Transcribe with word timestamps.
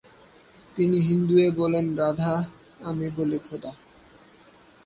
তিনি 0.75 0.97
বলেন,' 0.97 1.07
হিন্দুয়ে 1.09 1.47
বলে 1.51 1.79
তোমায় 1.79 1.97
রাধা, 1.99 2.33
আমি 2.81 3.07
বলি 3.17 3.37
খোদা'। 3.39 3.77